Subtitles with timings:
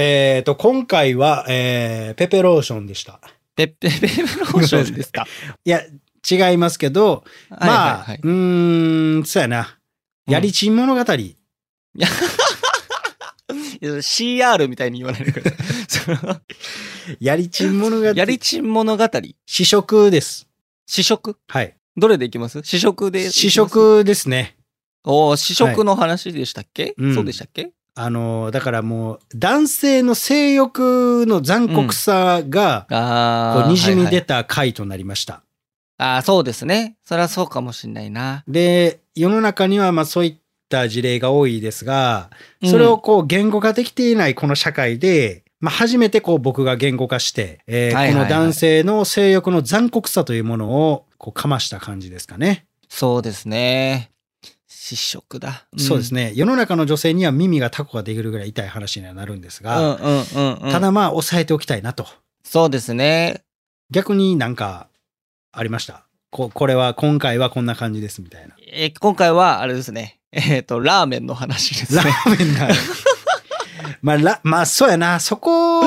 [0.00, 3.20] えっ、と、今回は、えー、ペペローションでした。
[3.56, 5.26] ペッペペペローションですか？
[5.64, 5.82] いや、
[6.30, 9.76] 違いますけど、まあ、はいはいはいうーん、そうやな。
[10.28, 11.14] やりちん物語。
[11.14, 11.36] い
[11.96, 12.08] や
[13.82, 15.50] CR みたいに言わないでくだ
[15.88, 16.40] さ
[17.18, 17.24] い。
[17.24, 18.04] やりちん物語。
[18.06, 19.04] やりちん物語。
[19.46, 20.46] 試食です。
[20.86, 21.36] 試食？
[21.48, 21.74] はい。
[21.96, 22.60] どれでいきます？
[22.62, 23.30] 試食で。
[23.30, 24.56] 試食ですね。
[25.04, 27.70] おー試食の話でしたっけ、うんそうでしたっけ？
[28.00, 33.62] あの、だからもう、男性の性欲の残酷さが、ああ。
[33.62, 35.42] こう、にじみはいはい出た回となりました。
[35.98, 36.96] ああ、そうですね。
[37.04, 38.44] それはそうかもしんないな。
[38.46, 40.36] で、世の中にはまあそういっ
[40.68, 42.30] た事例が多いですが、
[42.64, 52.66] それをこう言語化できていないこの社会で、まあ初めてこう僕が言語化して、えーはいはいはいこの男性の性欲の残酷さというものをこうかました感じですかね。
[52.88, 54.12] そうですね。
[54.80, 55.66] 試食だ。
[55.76, 56.32] そうですね。
[56.36, 59.66] 世の中の女性には耳がタコができるぐらい痛い話にはなるんですうん。
[59.66, 60.72] が、うんうんうんうん。
[60.72, 62.06] ただまあ抑えておきたいなと。
[62.44, 63.42] そうですね。
[63.90, 64.88] 逆になんか
[65.52, 66.04] ありました？
[66.30, 68.54] ここれは今回はこんな感じですみたいな。
[68.72, 70.20] えー今回はあれですね。
[70.30, 72.10] えっ、と、ラーメンの話ですラね。
[72.10, 72.68] ーメンだ。
[74.02, 75.18] まあ、らまあ、そうやな。
[75.20, 75.82] そこ、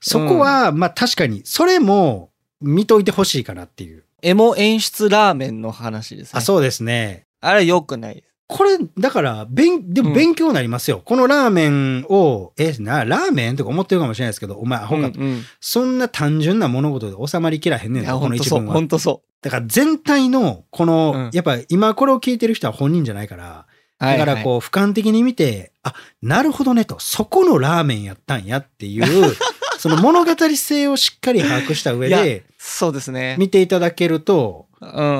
[0.00, 4.04] そこは、まあ確かに、それも見といてほしいかなっていう。
[4.22, 6.38] エモ演出ラーメンの話ですね。
[6.38, 7.26] あ、そうですね。
[7.46, 8.34] あれ良くないです。
[8.46, 11.00] これ、だから、勉、でもうん勉強になりますよ。
[11.04, 15.18] このラーメンを、え、な、ラーメンとか思ってるかもしれないですけど、お前、アホかと。
[15.18, 18.28] うんうんそんな単純な物事で収まりきらへんねんぞ、こ。
[18.28, 18.80] の一文はほ。
[18.80, 23.66] んとそだから全体の、この、うんやっぱ今これを聞いてる人は本人じゃないから、
[24.00, 24.04] う。
[24.04, 29.36] はいはいだからこう、俯瞰的に見て、あ、なるほどねと、そこのラーメンやったんやっていう、
[29.78, 33.36] その物語性をしっかり把握した上で、そうですね。
[33.38, 34.73] 見ていただけると、うん。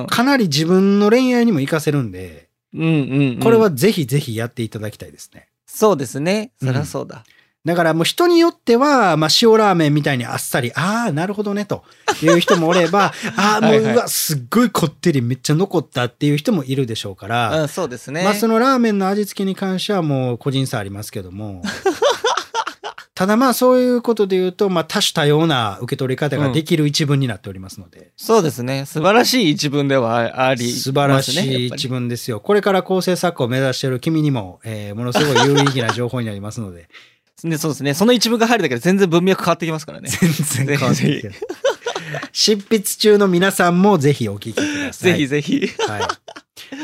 [0.09, 3.41] かなり自分の恋愛にも活かせるんで、うんうん、うん。
[3.41, 5.49] これはぜひぜひやっていただきたいですね。
[5.67, 6.53] そうですね。
[6.61, 7.25] うんそりゃそうだ。
[7.65, 11.83] だからもう人によっては、まあ塩ラーメンみたいにあっさり、ああ、なるほどね、と
[12.23, 18.23] いう人もおれば、 ああ、もう、うわ、すっごいこってりめっちゃ残ったっていう人もいるでしょうから、うん、そうですね。
[18.23, 21.63] まあそのラーメンの味付けに関してはもう個人差ありますけども。
[23.15, 28.11] ただまあそういうことで言うと、まあ多種多様な受け取り方ができる一文になっておりますので。
[28.17, 28.87] そうですね。
[28.87, 30.73] 素晴らしい一文ではあありね。
[30.73, 32.41] 素晴らしい一文ですよ。
[32.41, 36.89] これから構成作家を目指している君にも、えーものすごい有意義な情報になりますので、
[37.45, 37.95] ね、そうですね。
[37.95, 40.09] その一文が入るだけで全然文脈変わってきますからね。
[40.11, 41.35] 全然変わってきてる。
[42.33, 45.13] 執筆中の皆さんもぜひお聞きください。
[45.13, 45.67] ぜひぜひ。
[45.89, 46.01] はい。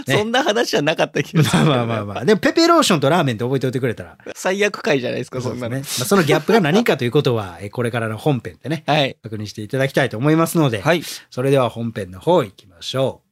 [0.07, 1.65] ねそんな話じゃなかった気がする。
[1.65, 2.25] まあまあまあまあ。
[2.25, 4.19] でもペペローションとラーメンって覚えておいてくれたら。
[4.35, 5.75] 最悪回じゃないですか、そんなの。
[5.75, 5.81] ね。
[5.81, 9.17] まあ、そのギャップが何かということは、えこれからの本編でね、はい。
[9.23, 11.03] 確認していただきたいと思いますので、はい。
[11.31, 13.30] それでは本編の方行きましょう。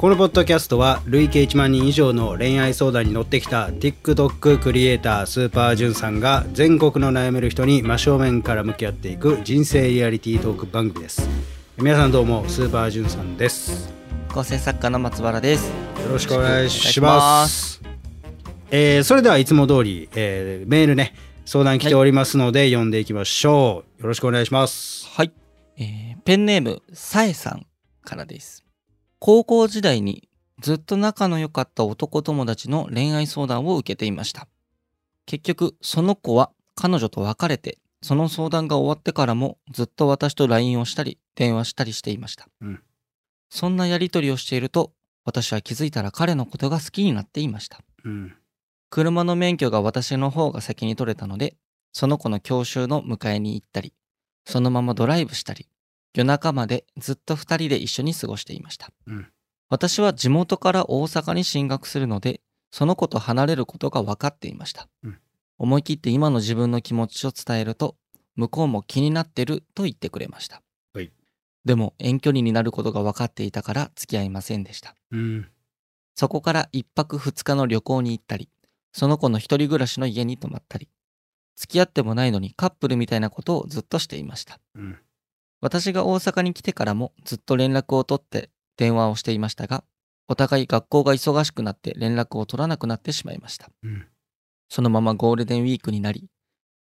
[0.00, 11.28] このポッドキャストは累計1万人以上の恋愛相談に乗ってきた TikTok クリエイタースーパージュンさんが全国の悩める人に真正面から向き合っていく人生リアリティートーク番組です。
[11.76, 13.92] 皆さんどうもスーパージュンさんです。
[14.32, 15.68] 構成作家の松原です。
[15.68, 15.74] よ
[16.10, 17.46] ろしくお願いしま。
[17.46, 17.82] す
[18.70, 21.12] えーそれではいつも通り、えーメールね、
[21.44, 24.00] 相談来ておりますので、読んでいきましょう。
[24.00, 25.06] よろしくお願いします。
[25.10, 25.32] はい。
[25.76, 27.66] えーペンネーム、さえさん
[28.02, 28.64] からです。
[29.20, 30.28] 高校時代に
[30.60, 34.48] ずっと仲の良かった男友達の恋愛相談を受けていました。
[35.26, 42.48] 結局、その子は彼女と別れて、その相談が終わってからもずっと私と LINE をしたり、電話したりしていました。
[42.60, 42.82] うん
[43.50, 44.92] そんなやりとりをしていると、
[45.24, 47.80] 私は気づいたら彼のことが好きになっていました。
[48.04, 48.36] うん。
[48.88, 51.56] 車の免許が私の方が先に取れたので、
[51.92, 53.92] その子の教習の迎えに行ったり、
[54.46, 55.66] そのままドライブしたり、
[56.14, 58.90] 夜中までずっと二人で一緒に過ごしていました。
[59.06, 59.26] うん
[59.72, 62.40] 私は地元から大阪に進学するので、
[62.72, 64.88] その子と離れることが分かっていました。
[65.04, 65.18] うん
[65.58, 67.94] 思い切って今の自分の気持ちを伝えると、
[68.34, 70.62] 向こうも気になってると言ってくれました。
[70.94, 71.12] はい
[71.64, 74.96] でも遠距離になることが分かっていたから付き合いませんでした。
[75.12, 75.48] うん。
[76.14, 78.48] そこから一泊二日の旅行に行ったり、
[78.92, 80.88] その子の一人暮らしの家に泊まったり、
[81.56, 84.58] 付き合ってもないのにカップルみたいなことをずっとしていました。
[84.74, 84.98] うん。
[85.60, 89.84] 私が大阪に来てからもずっと連絡を取って電話をしていましたが、
[90.28, 93.68] お互い学校が忙しくなって連絡を取らなくなってしまいました。
[93.82, 94.06] うん。
[94.68, 96.28] そのままゴールデンウィークになり、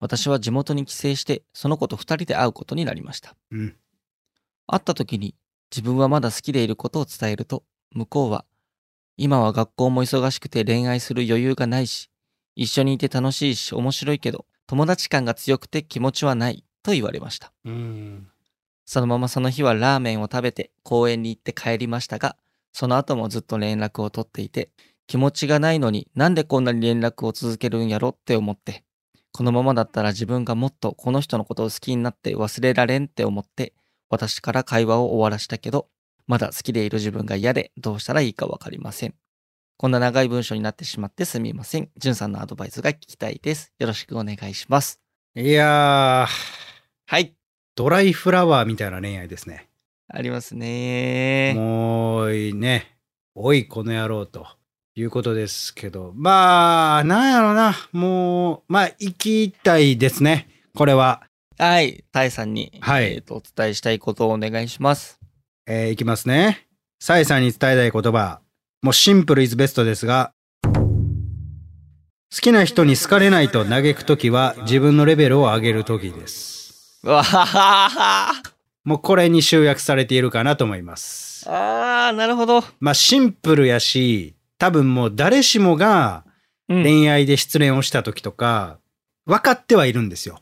[0.00, 3.34] 私は地元に帰省してその子と二人で会うことになりました。
[3.50, 3.76] うん。
[4.67, 5.34] 会った時に
[5.70, 8.44] 自分はまだ好きでいることを伝えると、向こうは、
[9.17, 12.11] 今は学校も忙しくて恋愛する余裕がないし、
[12.55, 17.52] 一緒にいて楽しいし面白いけど、友達感が強くて気持ちはないと言われました。
[17.64, 18.28] うん。
[18.86, 22.36] そのままその日はラーメンを食べて公園に行って帰りましたが、
[22.72, 24.70] その後もずっと連絡を取っていて、
[25.06, 28.84] 気持ちがないのになんでこんなに連絡を続けるんやろって思って、
[29.32, 33.74] このままだったら自分がもっとこの人のことを好きになって忘れられんって思って、
[34.08, 35.88] 私から会話を終わらしたけど、
[36.26, 39.14] まだ好きでいる自分が嫌でどうしたらいいかわかりません。
[39.78, 41.90] こんな長い文章になってしまってすみません。
[41.96, 43.72] じゅんさんのアドバイスが聞きたいです。
[43.78, 45.00] よろしくお願いします。
[45.34, 46.32] いやー、
[47.06, 47.36] はい。
[47.76, 49.69] ドライフラワーみたいな恋愛ですね。
[50.08, 51.52] ありますね。
[51.55, 52.96] もういいね。
[53.34, 54.46] おい、この野郎と
[54.94, 56.12] いうことですけど。
[56.14, 57.75] まあ、なんやろな。
[57.93, 60.49] もう、まあ、行きたいですね。
[60.75, 61.23] これは。
[61.58, 62.02] はい。
[62.12, 65.20] タイさんに、はいえーとお伝えしたいことをお願いします。
[65.67, 66.67] えーいきますね。
[66.99, 68.40] サイさんに伝えたい言葉。
[68.81, 70.32] もうシンプルイズベストですが、
[70.64, 76.55] 好きな人に好かれないと嘆くときは自分のレベルを上げるときです。
[77.06, 78.42] うわははは
[78.84, 81.48] もうこれに集約されているかなと思います。
[81.48, 82.62] あー、なるほど。
[82.78, 86.24] まあシンプルやし、多分もう誰しもが
[86.68, 86.82] うん。
[86.82, 88.78] 恋愛で失恋をした時とか、
[89.24, 90.40] 分かってはいるんですよ。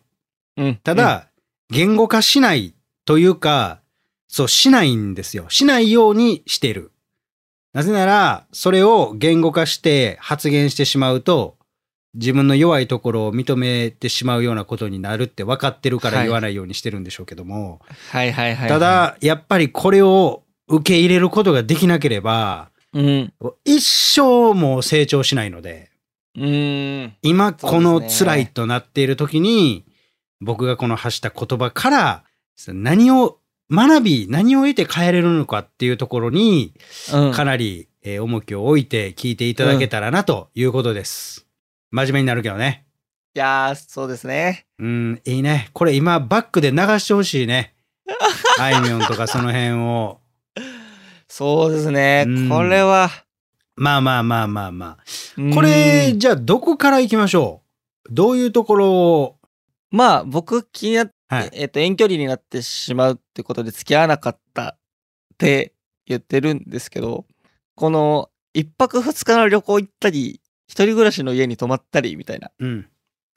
[0.57, 1.29] うんた、だ、
[1.71, 2.75] 言語化しない
[3.05, 3.81] というか、
[4.29, 5.47] そう、しないんですよ。
[5.49, 6.93] しないようにしてる。
[7.73, 11.57] なぜなら、それを言語化して発言してしまうと、
[12.15, 17.81] 自分の弱いところを認めてしまうようなことになるって分かってるからはい言わないようにしてるんでしょうけども、
[18.11, 18.69] はいはいはい。
[18.69, 23.33] た、だ、やっぱりこれを受け入れることができなければ、うん。
[23.65, 25.91] 一生もう成長しないので、
[26.37, 27.17] うーん。
[27.23, 29.85] 今この辛いとなっている時に、
[30.41, 32.25] 僕がこの発した言葉から
[32.69, 33.39] 何を
[33.71, 36.75] 学び何を得て変えれるのかっていうところに
[37.13, 37.33] うん。
[37.33, 41.44] かなりえー重きを置いて聞いていただけたらなということです。
[41.95, 42.85] 真面目になるけどね。
[43.37, 44.67] いやー、そうですね。
[44.81, 45.71] うん、いいね。
[45.73, 47.77] これ今バックで流してほしいね。
[48.59, 50.19] あいみょんとかその辺を。
[51.29, 52.49] そうですねうん。
[52.49, 53.11] これは。
[53.77, 55.05] まあまあまあまあまあ。
[55.39, 57.63] うんこれ、じゃあどこから行きましょ
[58.11, 58.13] う？
[58.13, 59.37] どういうところを？
[59.93, 61.51] まあ、僕気になって、はい。
[61.53, 64.79] えっ、と、遠距離になってしまうってことで付き合わなかったっ
[65.39, 65.73] て
[66.07, 67.25] 言ってるんですけど、
[67.77, 70.41] この、一泊二日の旅行行ったり、
[70.75, 72.87] 一人暮らしの家に泊まったりみたいなうん。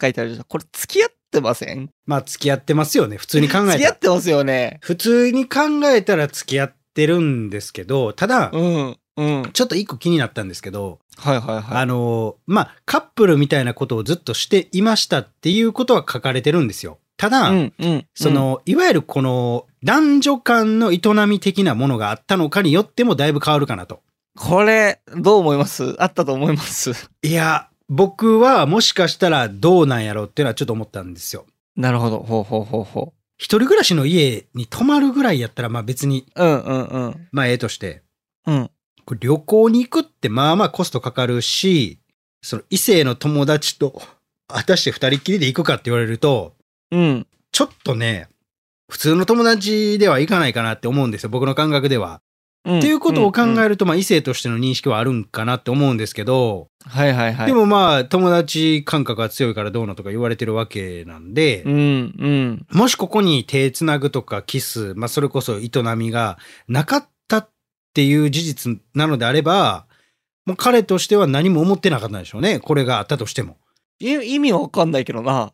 [0.02, 0.46] 書いてあるじゃん。
[0.48, 1.92] これ付き合ってません？
[2.08, 3.18] まあ付き合ってますよね。
[3.18, 4.00] 普通に考えたら付き合っ。
[4.00, 4.80] てますよね。
[4.82, 8.98] 普通に考えたら付き合ってるんですけど、ただ、うん。
[9.18, 9.50] うん。
[9.54, 11.64] ちょっと一個気になったんですけど、はいはいはい。
[11.78, 16.98] あの、まあ、カップルみたいなことをずっとしていましたっていうことは書かれてるんですよ。
[17.18, 18.06] ただ、うんうん。
[18.16, 24.02] その、いわゆるこの男女間の営み的なものがあったのかによってもだいぶ変わるかなと。
[24.38, 25.96] これ、どう思います？
[26.02, 26.92] あったと思います？
[27.24, 31.46] いや、僕はもしかしたらどうなんやろうっていうのはちょっと思ったんですよ。
[31.76, 32.20] なるほど。
[32.20, 36.44] ほうほうほうほ一人暮らしの家に泊まるぐらいやったら、まあ別に、う。
[36.44, 37.28] うんうんうん。
[37.32, 38.04] まあええとして、
[38.46, 38.70] うん。
[39.06, 42.00] これ旅行に行くってまあまあコストかかるし、
[42.42, 44.02] その異性の友達と
[44.48, 46.56] 果たして二人っきりで行くかって言われると、
[46.92, 47.28] うん。
[47.52, 48.28] ちょっとね、
[48.90, 52.22] 普通の友達では行かないかなって思うんですよ、僕の感覚では。
[52.68, 52.80] うん。
[52.80, 57.48] っていうことを考えると、まあ異性としての認識はあるんかなって思うんですけど、はいはいはい。
[57.48, 61.78] でもまあ友達感覚が強いからどうのとか言われてるわけなんで、うんう
[62.30, 62.66] ん。
[62.72, 66.38] もしここに手つなぐとかキス、まあそれこそ営みが
[66.68, 67.50] なかったっ
[67.94, 69.86] ていう事実なのであれば、
[70.46, 72.60] もう彼としては何も思ってなかったんでしょうね。
[72.60, 73.58] これがあったとしても。
[74.00, 75.54] い意味わかんないけどな。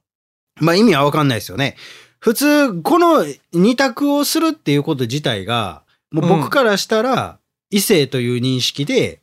[0.60, 1.76] まあ意味はわかんないですよね。
[2.20, 5.83] 普通、この二択をするっていうこと自体が、
[6.14, 7.40] もう僕からしたら、
[7.70, 9.20] 異性という認識で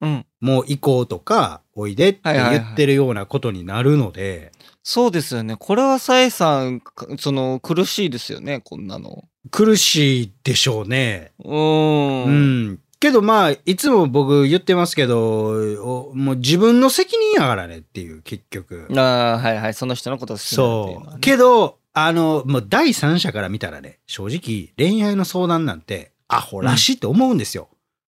[0.00, 0.26] うん。
[0.40, 5.56] もう行こうとか、おいでってはいはいはい言ってるようなことになるので、そうですよね。
[5.58, 9.24] これはさえさん、かその、苦しいですよね、こんなの。
[9.50, 11.32] 苦しいでしょうね。
[11.42, 12.24] うー。
[12.26, 12.80] うんん。
[13.00, 15.48] けどまあ、いつも僕言ってますけど、
[15.82, 18.88] おもう自分の責任やからねっていう、結局。
[18.94, 19.74] ああ、はいはい。
[19.74, 21.14] その人のことを好きなんっていうのはそう。
[21.14, 27.68] ね、けど、あの、もう第三者から見たらね、正直恋愛の相談なんてアホらしいって思うんですよ。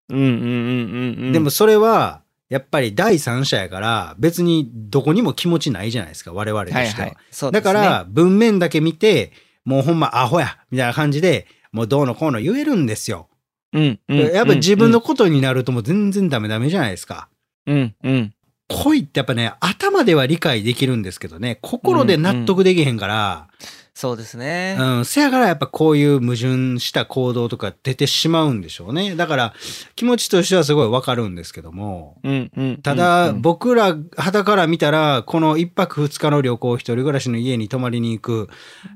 [0.10, 1.32] うんうんうんうんうん。
[1.32, 6.84] でも、それは、やっぱり第三者やから、別にどこにも気持ちないじゃないですか、我々としては。
[6.84, 7.12] はいはい。
[7.12, 9.32] ね、だから、文面だけ見て、
[9.64, 13.28] もうほんまアホや、みたいな感じで、もうどうのこうの言えるんですよ。
[13.74, 14.18] うん、うん。
[14.32, 17.28] やっぱ自分のことになるともう全然ダメダメじゃないですか。
[17.66, 18.34] うん、うん。
[18.68, 23.48] 恋ってやっぱね、頭では理解できるんですけどね、心で納得できへんから、
[23.98, 24.76] そうですね。
[24.78, 29.16] うん、せやからやっぱこういう矛盾した行動とか出てしまうんでしょうね。
[29.16, 29.54] だから
[29.96, 32.18] 気持ちとしてはすごいわかるんですけども。
[32.22, 32.82] うんうん。
[32.82, 38.50] ただ、うんうん僕ら肌から見たら、この一泊二日の旅行、一人暮らしの家に泊まりに行く、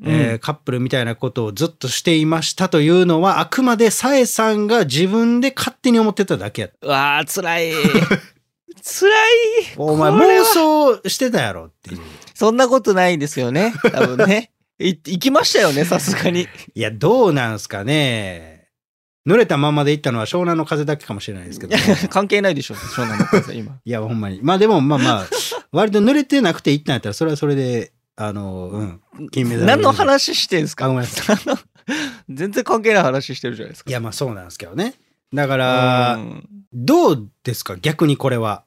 [0.03, 6.69] えーカップルみたいなことをずっとしていましたというのは、あくまでさえさんが自分で勝手に思ってただけや。
[6.81, 7.71] うわあ、辛い。
[8.83, 9.73] 辛い。
[9.77, 12.01] お前妄想してたやろっていう。
[12.33, 13.73] そんなことないですよね。
[13.93, 14.51] 多分ね。
[14.79, 16.47] い行きましたよね、 さすがに。
[16.73, 18.67] いや、どうなんすかね。
[19.27, 21.75] 濡れたままで行ったのは湘南の風だけかもしれないですけど。
[22.09, 23.77] 関係ないでしょ、湘南の風、今。
[23.85, 24.39] いや、ほんまに。
[24.41, 25.27] まあでも、まあまあ、
[25.71, 28.69] 割と濡れてなくて行ったんやったら、それはそれで、あの、
[29.17, 29.67] うん、金メダル。
[29.67, 31.37] 何の話してんすあ、かごめんなさい。
[32.29, 33.89] 全然関係ない話してるじゃないですか。
[33.89, 34.93] いや、まあそうなんですけどね。
[35.33, 37.77] だから、うんどうですか？
[37.77, 38.63] 逆にこれは。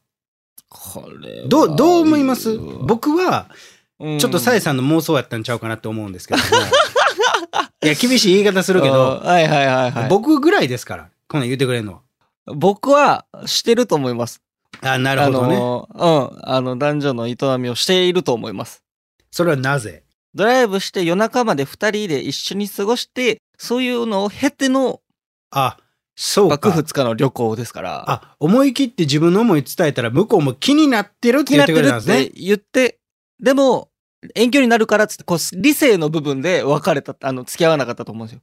[0.69, 2.57] これはどう、どう思います？
[2.59, 3.57] 僕、僕は、うん
[4.01, 6.45] ちょっとさえさんの妄想やったんちゃうかなって思うんですけども。
[7.85, 10.09] いや、厳しい言い方するけあど、ーはいはいはいはい。
[10.09, 12.01] 僕ぐらいですから、こんなん言ってくれるのは。
[12.47, 14.41] 僕はしてると思います。
[14.81, 15.57] あ、なるほどね。
[15.57, 16.41] あの、うん。
[16.43, 18.83] あの、男女の営みをしていると思います。
[19.31, 20.05] それはなぜ？
[20.35, 25.01] ドライブして夜中まで二人で一緒に過ごして、そういうのを経ての
[25.51, 25.77] あ、
[26.17, 26.77] そう幕か。
[26.77, 28.05] 二日の旅行ですから。
[28.11, 32.31] あ、思い切って自分の思い伝えたら、向こうも気になってるって言ってくれたんですね。
[32.35, 32.99] 言って、
[33.43, 33.91] でも、
[34.35, 38.43] 遠距離になるからっつって、こう、理性の部分で別れた、あの、付き合わなかったと思うんですよ。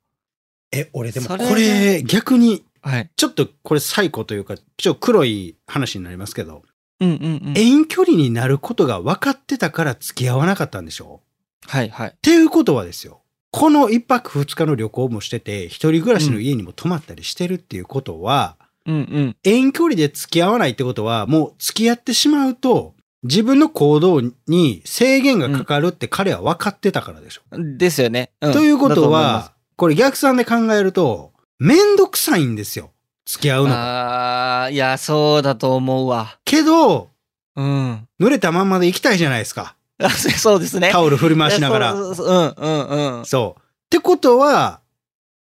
[0.72, 3.10] え、俺でもこれ逆に、はい。
[3.15, 6.63] ちょっとこれ最古というか、ちょっと黒い話になりますけど、
[7.00, 7.53] うんうんうん。
[7.58, 11.22] 遠距離になることが分かってたから付き合わなかったんでしょ？
[11.65, 12.10] はいはい。
[12.10, 13.22] っていうことはですよ。
[13.51, 19.38] この一泊二日の旅行もしてて、一人暮らしの家にも泊まったりしてるっていうことは、うんうん。
[19.44, 27.41] 遠距離で付き合わないってことは、もう付き合ってしまうと、自分の行動に制限がかかるって彼は分かってたからでしょ。
[27.77, 28.31] ですよね。
[28.45, 32.91] んということは、これ逆算で考えると、めんどくさいんですよ。
[33.25, 33.81] 付き合うすのが。
[33.81, 36.38] ああ、いや、そうだと思うわ。
[36.45, 37.09] けど、
[37.55, 38.07] うん。
[38.19, 39.75] 濡れたまんまで行きたいじゃないですか。
[40.01, 40.89] あ そうですね。
[40.91, 41.91] タオル振り回しながら。
[41.91, 43.25] そうそうそううんうんうん。
[43.25, 43.61] そう。
[43.61, 44.79] ってことは、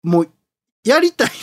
[0.02, 0.30] もう、
[0.84, 1.34] やりたいだ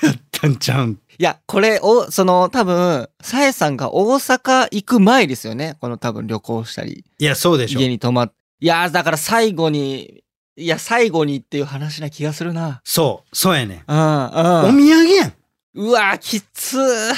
[0.00, 0.98] けやったんちゃうん。
[1.18, 5.76] いや、これ、お、その、多分、さえさんが大阪行く前ですよね。
[5.80, 7.88] この多分旅行したり、いや、そうでしょ家。
[7.88, 10.24] に泊まっいやー、だから最後に、
[10.56, 12.80] いや、最後にっていう話な気がするな。
[12.84, 13.84] そう、そうやねん。
[13.86, 14.76] うん、おうん。
[14.76, 15.32] 土産やん。
[15.74, 17.08] うわー、きつー。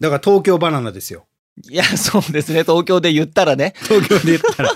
[0.00, 1.26] だから東京バナナですよ。
[1.70, 2.62] いや、そうですね。
[2.62, 3.74] 東京で言ったらね。
[3.82, 4.72] 東京で言ったら。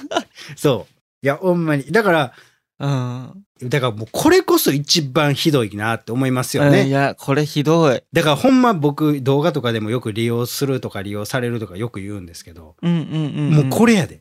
[0.56, 0.94] そう。
[1.22, 1.84] いや、ほんまに。
[1.84, 2.32] だから、
[2.80, 3.44] うん。
[3.62, 6.88] だからもうこれこそ一番ひどいなって思いますようんいね。
[6.88, 8.02] や、これひどい。
[8.12, 13.94] だからほんま僕動画とかでもよく利用するとか利用されるとかよく言うんですけど、うんうんうん、もうこれ。
[13.94, 14.16] れやで。
[14.16, 14.18] い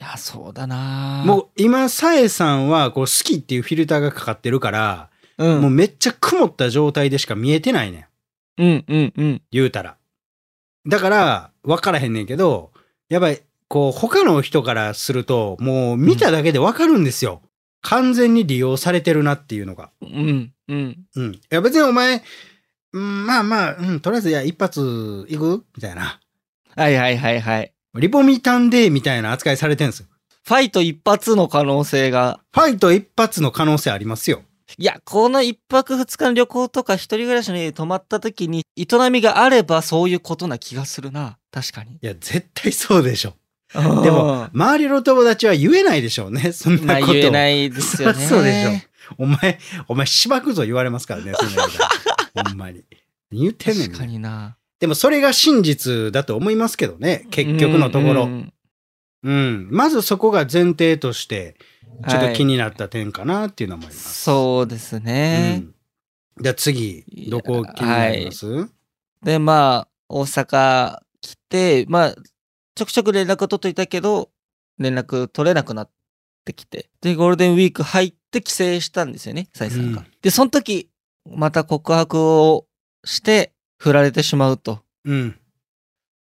[0.00, 8.08] や、そうだなもう今、さえさんはこう好きっていうフィルターがかかってるから、う、うん、もうめっちゃ曇った状態でしか見えてないね
[8.58, 8.62] ん。
[8.62, 9.42] うんうんうん。
[9.50, 9.96] 言うたら。
[10.86, 12.70] だから、分からへんねんけど、
[13.08, 17.42] やっぱり、こう、他の人からすると、もう見ただけで分かるんですよ。
[17.80, 19.90] 完全に利用されてるなっていうのが。
[20.00, 20.98] うんうん。
[21.14, 21.32] うん。
[21.32, 22.22] いや、別にお前、
[22.92, 24.80] うん、まあまあ、うん、とりあえず、いや、一発
[25.28, 25.64] 行く？
[25.76, 26.20] みたいな。
[26.74, 27.72] はいはいはいはい。
[27.94, 30.06] リポミタンデーみたいな扱いされてるんですよ。
[30.44, 32.40] ファイト一発の可能性が。
[32.52, 34.42] ファイト一発の可能性ありますよ。
[34.76, 41.38] いや、この一泊二日の旅行とか一人暮らしに泊まった時に、営みがあればそういうことな気がするな。
[41.50, 41.92] 確かに。
[41.92, 43.34] いや、絶対そうでしょ。
[43.74, 46.52] ででも、周りの友達は言えないでしょうね。
[46.52, 47.12] そんまあなこと。
[47.12, 48.18] 言えないですよね。
[48.26, 48.70] そうでしょ
[49.18, 49.58] お前、
[49.88, 51.62] お前、しばくぞ言われますからね、そんな
[52.44, 52.84] ほんまに。
[53.30, 54.12] 言ってんねん確かね。
[54.12, 54.56] にな。
[54.80, 58.24] でもそれが真実だと思いますけどね、結局のところ。
[58.24, 58.52] うんううん
[59.24, 61.56] うんまずそこが前提として、
[62.08, 64.22] ちょっと気はいになった点かなっていうのは思います。
[64.22, 65.62] そうですね。
[66.36, 66.42] うん。
[66.42, 68.68] じゃあ次、どこ気になります、
[69.24, 72.14] で、まあ、大阪来て、まあ、
[72.78, 74.30] ちょくちょく連絡取っといたけど、
[74.78, 75.90] 連絡取れなくなっ
[76.44, 76.88] てきて。
[77.00, 80.02] で、ゴールデンウィーク入って帰省したんですよね、サイさんが。
[80.02, 80.88] うんで、その時、
[81.28, 82.66] また告白を
[83.04, 84.78] して、振られてしまうと。
[85.04, 85.36] うん。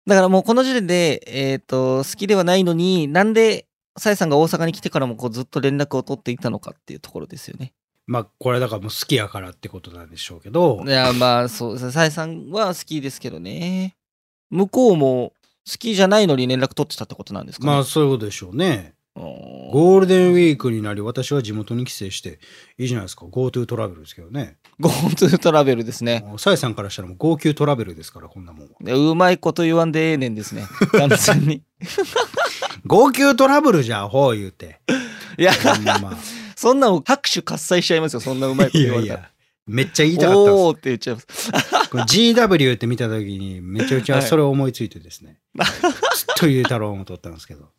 [0.07, 3.67] だからもうこの時点で、えっ、と、好きではないのに、なんで、
[3.99, 7.73] サイさんが大阪に来てからもこうずっと連絡を取っていたのかっていうところですよね。
[8.07, 11.93] まあ、これだからもう好きやからってことなんでしょうけどい、や、まあ、そうですね。
[11.93, 13.97] サイさんは好きですけどね。
[14.51, 15.33] 向こうも
[15.69, 17.73] 好きじゃないのに連絡取ってたってことなんですかね。
[17.73, 18.95] まあそういうことでしょうね。
[19.15, 19.23] ゴ
[19.73, 22.39] ゴールデンウィークになり、私は地元に帰省して、
[22.79, 23.27] いいじゃないですか。
[23.27, 24.57] GoTo トラベルですけどね。
[24.81, 26.25] ー GoTo トラベルですね。
[26.39, 30.67] さえさんからしたらもう号泣トラベルですから、こんなもんうまいこと言わんでええねんですね。
[30.93, 31.63] 完全に。
[32.87, 34.81] 号泣トラブルじゃ、ほう言うて。
[35.39, 35.53] いや、
[36.57, 38.21] そんなの拍手喝采しちゃいますよ。
[38.21, 39.21] そんなうまいことい言われたら。
[39.21, 39.32] やいや、
[39.67, 40.53] めっちゃ言いたかったんです。
[40.53, 41.51] おーって言っちゃいます。
[41.93, 47.71] GW って見た時にめちゃくちゃそれを思いついてですね、 ずっとゆうたろうも撮ったんですけど。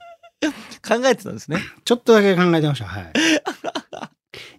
[0.88, 1.60] 考えてたんですね。
[1.86, 2.86] ちょっとだけ考えてました。
[2.86, 3.13] はい。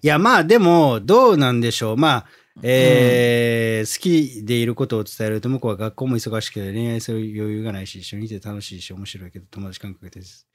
[0.02, 1.97] いやまあでもどうなんでしょう。
[1.97, 2.26] まあ
[2.62, 10.47] えー好きでいることを伝えると向こうは学校も忙しくて恋愛する余裕がないし一緒にいて楽しいし面白いけど友達感覚です。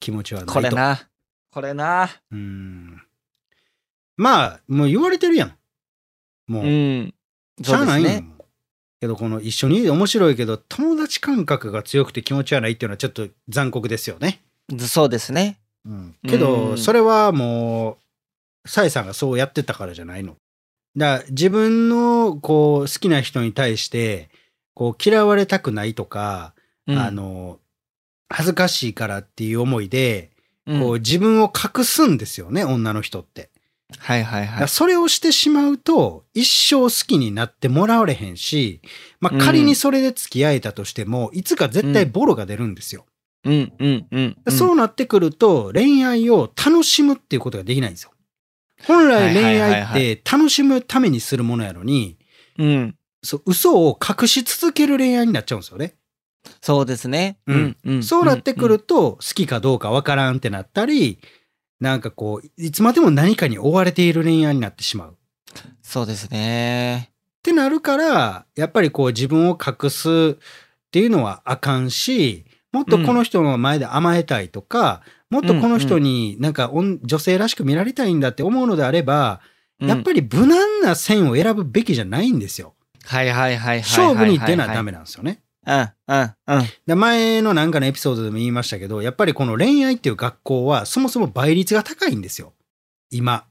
[0.00, 0.52] 気持ちはないと。
[0.52, 1.08] これな。
[1.50, 2.08] これな。
[2.32, 3.02] うん。
[4.16, 5.56] まあもう言われてるやん
[6.46, 7.14] もう、うん。
[7.62, 8.26] しゃあないんね。
[8.28, 8.34] よ
[9.04, 14.40] けどこの一緒に面白いけど友達感覚が強くて気持ち悪いっていうのはちょっと残酷ですよね。
[14.78, 15.58] そうですね。
[15.84, 17.98] うん、けうんどそれはも
[18.64, 20.36] うサイさんがそうやってたからじゃないの。
[20.96, 24.30] だから自分のこう好きな人に対して
[24.72, 26.54] こう嫌われたくないとか、
[26.86, 27.58] うんあ、の
[28.30, 30.30] 恥ずかしいからっていう思いで、
[30.66, 33.50] うんこう自分を隠すんですよね女の人って。
[33.98, 34.68] はいはいはい。
[34.68, 38.80] それをしてしまうと、一生好きになってもらわれへんし、
[39.20, 43.06] まあ、仮にそれで付き合えたとしても、いつか絶対ボロが出るんですよ。
[43.44, 44.36] うんうんうん。
[44.48, 48.10] そうなってくると、恋愛を楽しむっていうことができないんですよ。
[48.86, 52.18] 本来恋愛はいって楽しむためにするものやのに、
[52.58, 52.96] うん。
[53.22, 55.94] そう嘘を隠し続ける恋愛になっちゃうんですよね。
[56.60, 57.38] そうですね。
[57.46, 58.02] うんうん。
[58.02, 61.18] そうなってくると、好きかどうかわからんってなったり、
[61.80, 65.16] なんかこう、いつまでも何かに追われている恋愛になってしまう。
[65.82, 67.10] そうですね。
[67.10, 79.40] ってなるから、やっぱりこう自分を隠すっていうのはあかんし、もっとこの人の前で甘えたいとか、もっとこの人になんか女性らしく見られたいんだって思うのであれば、
[79.80, 80.22] やっぱり。
[80.22, 82.74] り無難な線を選ぶべきじゃないんですよ。
[83.04, 83.80] はいはいはいはいはいはい。
[83.80, 85.40] 勝負に出なダメなんですよね。
[85.66, 86.62] うんうんうん。
[86.86, 92.52] で前のなんかのエピソードでも言いましたけど、やっぱりこの恋愛っていう学校はそもそも倍率が高いんですよ。
[93.10, 93.46] 今。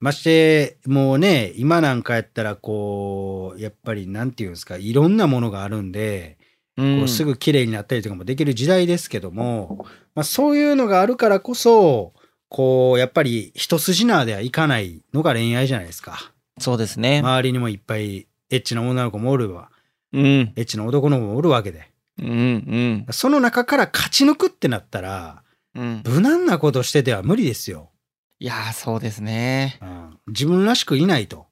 [0.00, 6.38] まして、もうね、今なんかやったらこう、やっぱりなんていうんですか、いろんなものがあるんで、
[6.76, 12.14] うんこうすぐ綺麗になったりとかもできる時代ですけども、まあ、そういうのがあるからこそ、
[12.48, 16.32] こう、やっぱり一筋縄ではいかないのが恋愛じゃないですか。
[16.58, 17.18] そうですね。
[17.18, 19.70] 周りにもいっぱいエッチな女の子もおるわ、
[20.12, 20.52] うん。
[20.56, 21.90] エッチな男の子もおるわけで。
[22.18, 23.06] うんうん。
[23.10, 25.42] その中から勝ち抜くってなったら、
[25.74, 26.02] うん。
[26.04, 27.90] 無難なことしてては無理ですよ。
[28.38, 29.78] いやー、そうですね。
[29.82, 31.40] うん、自分らしくいないと。
[31.40, 31.46] っ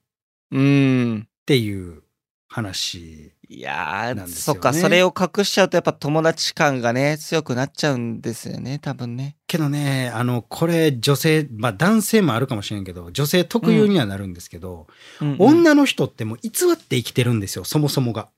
[0.53, 1.29] うん。
[1.47, 2.03] ていう
[2.49, 3.33] 話。
[3.51, 9.37] いやそっか、それを隠しちゃうとやっぱ友達感がね、強くなっちゃうんですよね、多分ね。
[9.47, 14.87] けどね、あの、これ女性、まあ男性もあるかもしれんけど、女性特有にはなるんですけど、
[15.23, 18.29] うんうん、女の人ってもう偽って生きてるんですよ、そもそもが。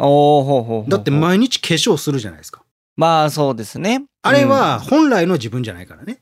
[0.00, 2.62] おーほうほうだって毎日化粧するじゃないですか。
[2.96, 4.04] まあそうですね。
[4.22, 6.20] あれは本来の自分じゃないからね。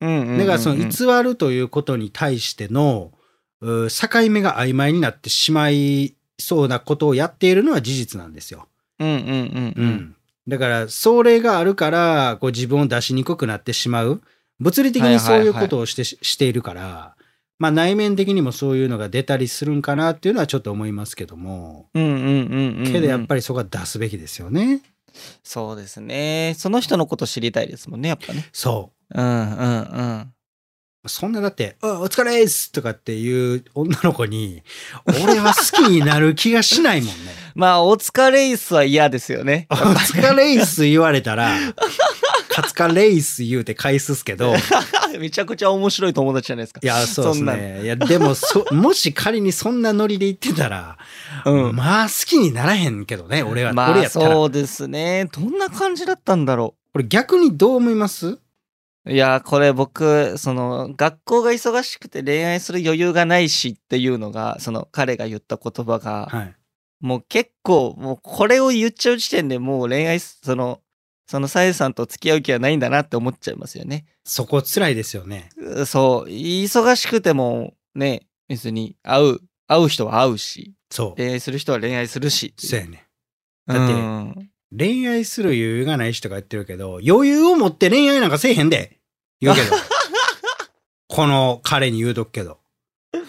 [0.00, 3.12] うん、だからその偽るということに対しての
[3.60, 8.66] う境目が曖昧になってしまいそうなことをやっているのは事実なんですよ。
[8.98, 10.16] うんうんうんううんん。
[10.48, 14.20] だからそれがあるからこう自分を出しにくくなってしまう
[14.58, 17.14] 物理的にそういうことをして,、しているから、
[17.58, 22.92] まあ、内面的にもそういうのが出たりするんかなっていうのはちょっと思いますけども、うんうんうんうんうん。
[22.92, 24.82] けどやっぱりそこは出すべきですよね。
[25.42, 26.54] そうですね。
[26.56, 28.48] その人のこと知りたいですもんね、やっぱね。
[28.52, 30.32] そううんうんうん。
[31.06, 34.62] そんなだって、あお疲れですとかっていう女の子に、
[35.06, 37.32] 俺は好きになる気がしないもんね。
[37.56, 39.74] まあ、お疲れイスは嫌ですよね お。
[39.74, 41.50] 疲れっす言われたら、
[42.52, 44.54] カツカレイス言うて返すっすけど、
[45.14, 46.80] い めちゃくちゃ面白い友達じゃないですか。
[46.82, 47.80] や、そうですね。
[47.82, 50.98] いや、でも、そ、 もし仮にそんなノリで言ってたら、
[51.46, 51.76] うん。
[51.76, 53.72] まあ好きにならへんけどね、俺は。
[53.72, 54.08] まあ。
[54.08, 55.28] そうですね。
[55.32, 58.38] どんな感じだったんだろこれ逆にどう思います？
[59.06, 59.12] う。
[59.12, 66.54] いや、これ僕、その、学校が忙しくて恋愛する余裕がないしっていうのが、その、彼が言った言葉が、はい。
[67.00, 70.80] もう結構、もうこれを言っちゃう時点でもう恋愛す、その、
[71.26, 74.04] そのさえさんと付き合う気はないんだなって思っちゃいますよね。
[74.24, 75.50] そこ辛いですよね。
[75.56, 81.14] うそう、忙しくてもね、別に会う、会う人は会うし、そう。
[81.16, 82.54] 恋愛する人は恋愛するし。
[82.58, 83.06] そうやね。
[83.66, 88.98] だだってうん、恋愛する余裕がない人が言ってるけど、余裕を持って恋愛なんかせえへんで。
[89.40, 89.76] 言うけど。
[91.08, 92.58] この彼に言うとくけど。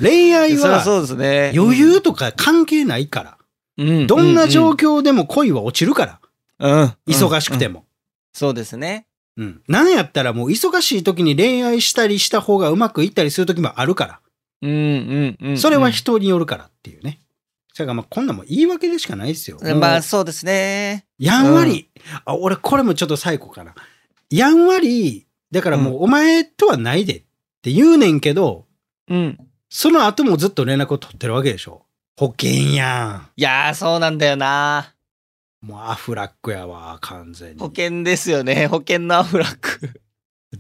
[0.02, 1.52] 恋愛はそうですね。
[1.56, 3.38] 余裕とか関係ないから。
[3.78, 6.20] うん、どんな状況、況でも恋は落ちるから。
[6.64, 7.82] うん、忙しくても。
[7.82, 7.86] も。
[8.34, 9.08] そうですね。
[9.38, 9.62] うん。
[9.68, 14.20] なんやったらもう忙しい時に恋愛したりした方がうまくいったりする時もあるから。
[14.62, 15.58] うんうんうん。
[15.58, 17.20] それは人によるからっていうね。
[17.78, 19.58] だからまあこんなんもん言い訳でしかないですよ。
[19.60, 21.06] うんまもうあそうですね。
[21.18, 21.90] やんわり、
[22.26, 23.74] あ、俺これもちょっと最後かな。
[24.30, 27.26] やんわり、だからもうお前とはないでっっ
[27.64, 28.66] て言うねんけど、
[29.10, 29.38] うん。
[29.70, 31.86] その後もずっと連絡を取ってるわけでしょ。
[32.20, 34.93] 保険やいやー、そうなんだよな。
[35.64, 35.68] ん。
[35.68, 37.60] もうアフラックやわ、完全に。
[37.60, 38.68] 保険ですよね。
[38.68, 40.02] 保険のアフラック。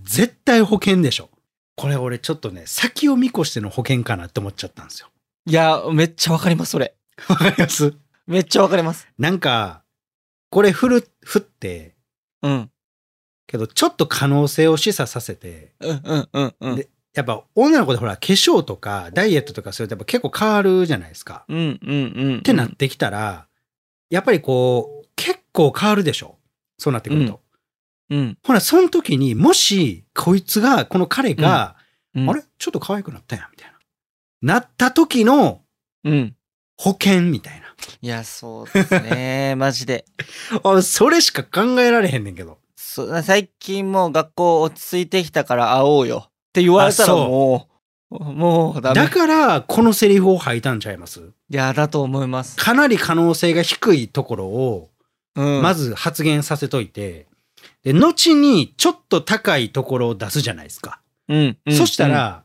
[0.04, 1.30] 絶対保険でしょ。
[1.76, 5.10] これ俺ちょっとね、先を見越しての保険かなって思っちゃったんですよ。
[5.46, 6.96] いや、めっちゃわかります、それ。
[7.28, 7.94] わかります？
[8.28, 9.08] めっちゃわかります。
[9.18, 9.84] なんか、
[10.50, 11.96] これ振る、振って、
[12.42, 12.70] うん。
[13.48, 16.76] けどちょっと可能性を示唆させて、うんうんうんうん。
[16.76, 21.46] でやっぱ女の子でほら化粧とかダイエットとかするとやっぱ結構変わるじゃないですか。
[21.48, 22.38] うんうんうん。
[22.40, 23.48] ってなってきたら、
[24.14, 26.38] やっぱりこう、結構変わるでしょ？
[26.78, 27.42] そうなってくると。
[28.10, 28.38] うん。
[28.44, 31.76] ほら、その時にもし、こいつが、この彼が、
[32.16, 32.30] うん。
[32.30, 32.44] あれ？
[32.58, 33.72] ちょっと可愛くなったやん、みたい
[34.42, 34.56] な。
[34.56, 35.62] なった時の
[36.04, 36.36] うん。
[36.78, 37.64] 保険みたい
[38.02, 39.56] いや、そうですね。
[39.60, 40.06] マジで。
[40.64, 40.72] な。
[40.78, 42.60] あ、それしか考えられへんねんけど。
[42.76, 47.73] そ最近もう学校落ち着いてきたから会おうよって言われたらもう、
[48.20, 48.96] もうダメ。
[48.96, 51.22] だから、このセリフを吐いたんちゃいます？
[51.22, 52.58] いや、だと思います。
[52.58, 54.90] かなり可能性が低いところを、
[55.36, 55.62] うん。
[55.62, 57.28] まず発言させといて、
[57.84, 61.00] で、後にちょっと高いところを出すじゃないですか。
[61.28, 61.76] うん、うん。
[61.76, 62.44] そした、ら、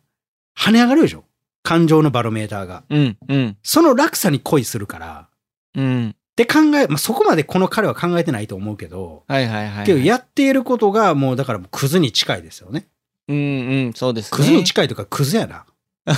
[0.58, 1.24] 跳ね上がるでしょ？
[1.62, 2.84] 感情のバロメーターが。
[2.88, 5.28] うん、うん、その落差に恋するから。
[5.74, 6.14] うん。
[6.34, 9.86] で考え、まあ、そこまでこの彼は考えてないと思うけど、はいはいはい。
[9.86, 12.86] けどやっていることがもうだからクズに近いですよね。
[13.28, 14.36] うん、うん、そうですね。
[14.36, 15.66] クズに近いとかクズやな。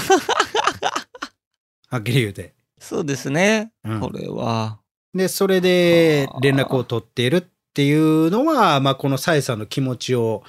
[1.88, 2.54] はっきり言うて。
[2.78, 3.72] そうですね。
[3.84, 4.78] うんこれは。
[5.14, 7.44] で、それで連絡を取っているっ
[7.74, 10.44] ていうのは、まあこのサイさんの気持ちを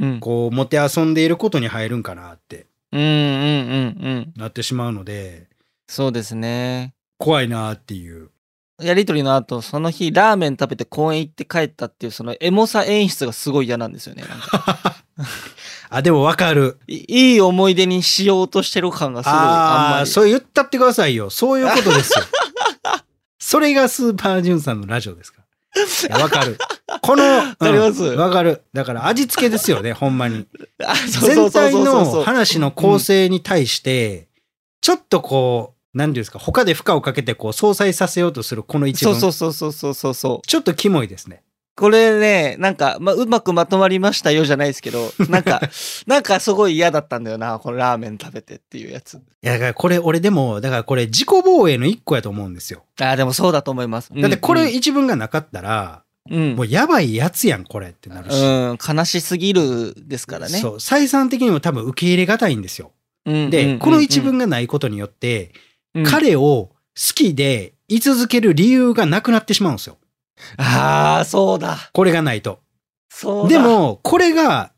[0.00, 0.20] うん。
[0.20, 4.32] こう、もてあそんでいることに入るんかなってうん、うん、うん、うん。
[4.36, 5.46] なってしまうので、
[5.86, 6.94] そうですね。
[7.18, 8.30] 怖いなっていう。
[8.80, 14.22] やりとりの後、その日、ラーメン食べて公園行って帰ったっていう、そのエモさ演出がすごい嫌なんですよね。
[14.22, 15.04] なんか
[15.90, 16.78] あ、でもわかる。
[16.86, 20.06] いいい思い出にしようとしてる感がすごいあんあ。
[20.06, 21.30] そう言ったってくださいよ。
[21.30, 22.24] そういうことですよ。
[23.38, 25.42] それがスーパージュンさんのラジオですか
[26.18, 26.58] わかる。
[27.02, 28.62] この、わかりますわかる。
[28.72, 30.46] だから味付けですよね、ほんまに。
[31.08, 34.28] 全体の話の構成に対して、
[34.80, 39.18] ちょっとこう、何ていうんですか、他で負荷をかけてこう、相殺させようとするこの一文。
[39.18, 40.46] そうそうそうそうそうそう。
[40.46, 41.42] ちょっとキモいですね。
[41.80, 45.62] これね、なんか、まあ、うまくまとまりましたよじゃないですけど、 なんか、
[46.06, 49.14] なんかすごい嫌だったんだよな、このラーメン食べてっていうやつ。
[49.14, 52.82] いや、だからこれ、俺でも、だからこれ自己防衛の一個やと思うんですよ。
[53.00, 54.10] ああ、でもそうだと思います。
[54.14, 58.34] だってこれうん一文がなかったら、うん、もうやばいやつやん、これってなるし。
[58.44, 60.58] うん、悲しすぎるですからね。
[60.58, 60.74] そう。
[60.76, 62.92] 採算的にも多分受け入れがたいんですよ。
[63.24, 65.52] うんで、この一文、がないことによって、
[65.94, 69.96] うん彼を好きで居続ける理由がなくなってしまうんですよ。
[70.56, 71.90] ああ、そうだ。
[71.92, 72.60] これがないと。
[73.08, 73.48] そうだ。
[73.48, 74.72] で、も、これが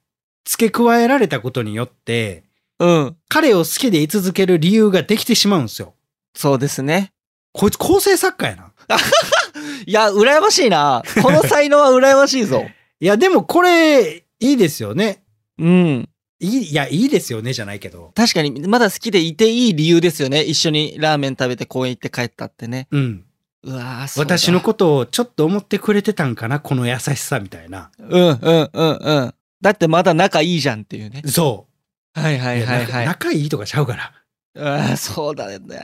[0.45, 2.45] 付け加えられたことによって、
[2.79, 3.17] うん。
[3.29, 5.95] 彼を好きで居続ける理由ができてしまうんですよ。
[6.35, 7.13] そうですね。
[7.53, 8.73] こいつ構成作家やな。
[9.87, 11.03] いや、羨ましいな。
[11.23, 12.65] この才能は羨ましいぞ。
[13.01, 15.23] いや、でもこれ、いいですよね。
[15.59, 16.09] うん。
[16.41, 18.11] いい、いや、いいですよね、じゃないけど。
[18.15, 20.43] 確かに、まだ好きでいていい理由ですよね。
[20.43, 22.89] 一緒にラーメン食べて公園行って帰ったってね。
[22.91, 23.25] うん。
[23.65, 27.91] うわーそうだ私のことをちょっと思ってくれてたんかな、この優しさみたいな。
[27.99, 29.35] うんうんうんうん。
[29.61, 31.23] だってまだ仲いいじゃんっていうね。
[31.27, 31.69] そ。
[32.15, 32.59] はいはう。
[32.59, 33.05] いはいはい。
[33.05, 34.13] や仲仲いいとかちゃうから。
[34.59, 35.81] ああ、そうだよね。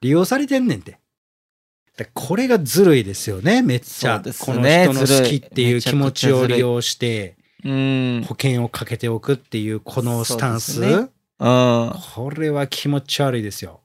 [0.00, 0.98] 利用されてんねんて。
[1.96, 4.16] だこれがずるいですよね、めっちゃ。
[4.16, 8.24] そうですこのね人の好きっていう気持ちを利用して、うん。
[8.26, 10.74] 保険をかけておくっていうこのスタンス。
[10.74, 11.08] そうね
[11.40, 11.92] うん。
[12.14, 13.80] これは気持ち悪いですよ。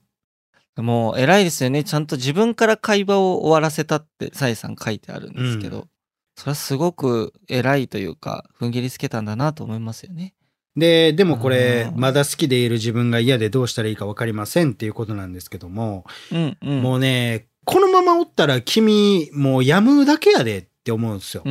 [0.76, 1.84] もう偉いですよね。
[1.84, 5.88] ちゃんと自分から会話を終わらせたって、サイさん書いてあるんですけど、う
[6.36, 10.34] それはすごく偉いというか、踏ん切りつけたんだなと思いますよね。
[10.76, 16.82] で、でもこれ、うんまだ好きでいる自分が嫌でどうしたらいいか分かりませんっていうことなんですけども、うんうん。
[16.82, 21.44] もうね、このままおったら君、もうやむだけやでって思うんですよ。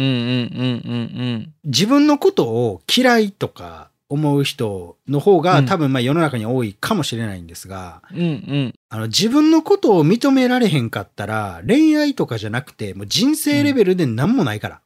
[1.63, 8.19] 自分のことを嫌いとか思う人の方が、うん多分まあ世の中に多いかもしれないんですが、うん。
[8.19, 8.73] うんうん。
[8.93, 14.81] あの自分のことを認められへんかったら恋愛とかじゃなくてもう人生レベルで何もないから、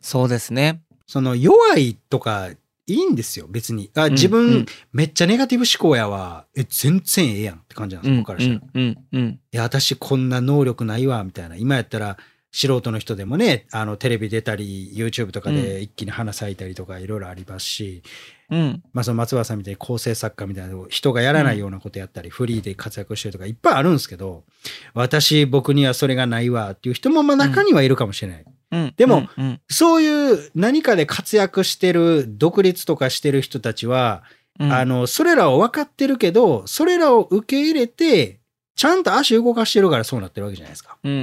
[0.00, 0.82] そうですね。
[1.08, 3.90] その弱いとかいいんですよ別に。
[3.96, 4.66] あ自分、うん。
[4.92, 6.46] めっちゃネガティブ思考やわ。
[6.56, 11.56] え全然ええやんって感じなんです、うん僕からしたら、いうんうんや私こんな能力ないわみたいな。
[11.56, 12.18] 今やったら
[12.52, 18.02] 素人の人でもねあのテレビ出たり YouTube とかで一気に花咲いたりとかいろいろありますし、
[18.50, 18.82] うん。
[18.92, 24.44] まあ、その松原さんみたいに構成作家みたいな人がやらないようなことやったり、フリーで活躍してるとかいっぱいあるんですけど、
[24.92, 28.44] 私、僕にはそれがないわっていう人もまあ中にはいるかもしれない。
[28.72, 28.94] うん。
[28.96, 34.24] でもうんそういう何かで活躍してる、独立とかしてる人たちは、
[34.58, 38.39] うんあの、それらを分かってるけど、それらを受け入れて、
[38.80, 40.96] ちゃんと足動かしてるからそうなってるわけじゃないですか。
[41.04, 41.20] うんうん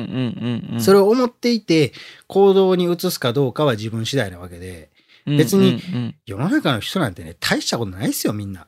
[0.69, 0.79] うんうん。
[0.79, 1.91] それを思っていて、
[2.27, 4.91] 行動に移すかどうかは自分次第なわけで、
[5.25, 5.81] 別に
[6.27, 8.67] 世の中の人なんてね、大したことないですよ、みんな。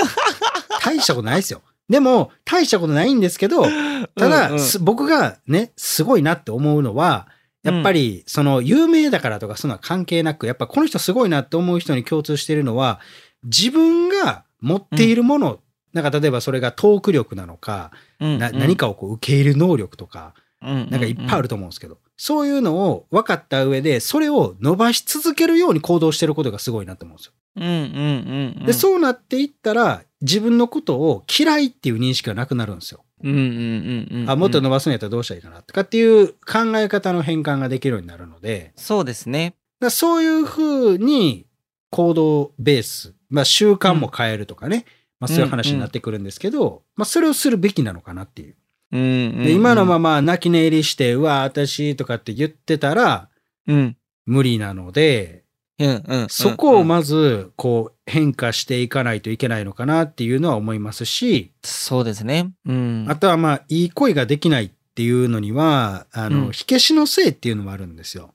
[0.84, 1.62] 大したことないですよ。
[1.88, 7.26] でも、大したことないんですけど、ただ、うんうんす僕がね、すごいなって思うのは、
[7.62, 13.00] やっぱり、その、有名だからとか、そんな関係なく、やっぱこの人すごいなって思う人に共通しているのは、
[13.44, 15.60] 自分が持っているもの、
[15.92, 27.32] なんか例えばそれがトーク力なのか、うんな何かをこう受け入れる能力とか、ななんかいっぱいあると思うんですけど、そういうのを分かった上で、それを伸ばし続けるように行動してることがすごいなと思うんですよ。
[27.56, 28.66] うんうんうんうん。
[28.66, 33.04] で、そうなっていったら、自分のことを嫌いっていう認識がなくなるんですよ。
[33.22, 34.30] うんうんうんうん。
[34.30, 39.54] あ、もっと伸ばすんやったらどうしたらいいかなとかっていう考え方の変換ができるようになるので、そうですね。
[39.80, 41.46] だそういうふうに
[41.90, 44.84] 行動ベース、まあ習慣も変えるとかね、
[45.20, 48.56] まあそういう話になってくるんですけど、まあそれをするべきなのかなっていう。
[48.92, 49.44] うんうんうん。
[49.44, 53.28] で、今のまま泣き寝入りして、うわ、私とかって言ってたら
[53.66, 53.96] うん。
[54.26, 55.44] 無理なので、
[55.78, 56.26] うんうん。
[56.28, 62.52] そこをまずこう変化していかないといけないのかなっていうのは思いますし、そうですね。
[62.66, 63.06] うん。
[63.08, 68.34] あとはまあ、いい恋ができないっていうのには、あの、うん火消しのせいっていうのもあるんですよ。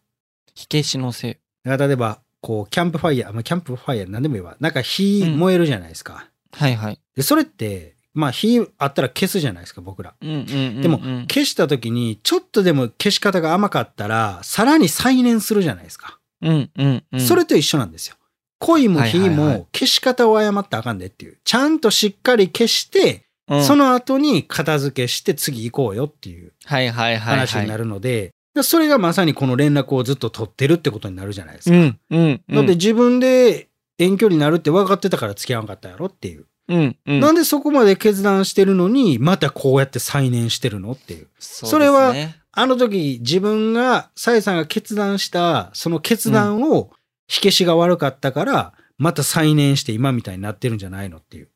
[0.56, 1.38] 火消しのせい。
[1.69, 4.56] 例えば、こう、キャンプファイヤー、まあ、キャンプファイヤーなんでもいいわ。
[4.60, 6.30] なんか火燃えるじゃないですか。
[6.56, 7.00] はいはい。
[7.15, 10.15] で、それって、まあ、火あったら消すじゃないですか、僕ら。
[10.22, 16.20] でも、消した時に、ちょっとでも消し方が甘かったら、さらに再燃するじゃないですか。
[16.41, 17.20] うんうんうん。
[17.20, 18.15] それと一緒なんですよ。
[18.60, 21.38] 恋も火も消し方を誤ったらあかんでっていう。
[21.44, 26.54] ちゃんとしっかり消して、うん、その後に片付けして次行こうよっていう。
[27.20, 31.76] 話になるので、でそれがまさにこの連絡をずっと取ってるってことになるじゃないですか。
[31.76, 32.56] うんうんうん。
[32.56, 36.45] だって自分で遠距離になるって分かってたから付き合わなかったやろっていう。
[36.67, 37.19] うんうん。
[37.19, 41.27] なんでそこまで決断してるのに、またこうやって再燃してるのっていう。
[41.39, 42.13] そそれは
[42.51, 46.91] あの時自分が、さえさんが決断した、その決断を
[47.27, 51.49] 火消しが悪かったから、また再燃して今みたいになってるんじゃないのっていう。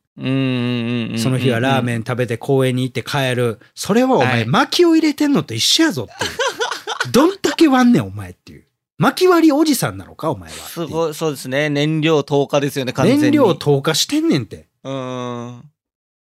[1.18, 2.02] その日はラーメン。
[2.02, 3.60] ン食べて公園に行って帰る。
[3.74, 7.12] それはお前、はい薪を入れてんのと一緒やぞっていう。
[7.12, 8.66] どんだけ割んねんお前っていう。
[9.00, 10.56] 薪割りおじさんなのかお前は。
[10.56, 11.70] すごい、そうですね。
[11.70, 13.22] 燃料投下ですよね、完全に。
[13.24, 14.68] 燃料投下してんねんって。
[14.84, 15.64] うーん。